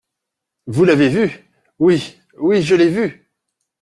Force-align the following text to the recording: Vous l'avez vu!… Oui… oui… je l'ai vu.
Vous 0.65 0.83
l'avez 0.83 1.09
vu!… 1.09 1.47
Oui… 1.77 2.19
oui… 2.39 2.63
je 2.63 2.73
l'ai 2.73 2.89
vu. 2.89 3.29